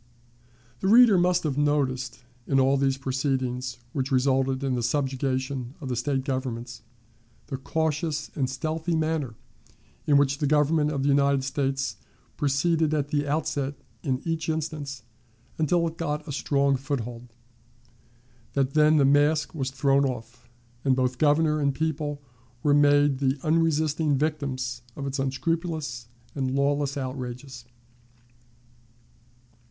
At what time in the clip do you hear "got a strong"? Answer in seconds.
15.97-16.77